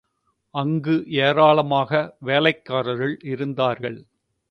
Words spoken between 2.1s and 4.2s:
வேலைக்காரர்கள் இருந்தார்கள்.